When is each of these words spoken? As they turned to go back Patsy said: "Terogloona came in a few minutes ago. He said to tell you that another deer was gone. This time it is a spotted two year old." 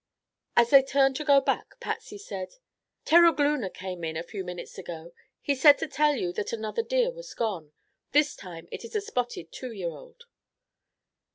As 0.57 0.71
they 0.71 0.81
turned 0.81 1.15
to 1.17 1.23
go 1.23 1.39
back 1.39 1.79
Patsy 1.79 2.17
said: 2.17 2.55
"Terogloona 3.05 3.69
came 3.69 4.03
in 4.03 4.17
a 4.17 4.23
few 4.23 4.43
minutes 4.43 4.79
ago. 4.79 5.13
He 5.43 5.53
said 5.53 5.77
to 5.77 5.87
tell 5.87 6.15
you 6.15 6.33
that 6.33 6.51
another 6.51 6.81
deer 6.81 7.11
was 7.11 7.35
gone. 7.35 7.71
This 8.11 8.35
time 8.35 8.67
it 8.71 8.83
is 8.83 8.95
a 8.95 9.01
spotted 9.01 9.51
two 9.51 9.71
year 9.71 9.89
old." 9.91 10.23